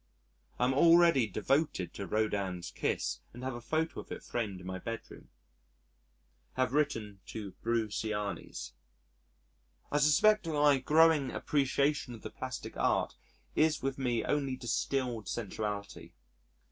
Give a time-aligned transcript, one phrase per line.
[0.57, 4.65] I am already devoted to Rodin's "Kiss" and have a photo of it framed in
[4.65, 5.29] my bedroom.
[6.53, 8.73] Have written to Bruciani's.
[9.91, 13.13] I suspect that my growing appreciation of the plastic art
[13.55, 16.13] is with me only distilled sensuality.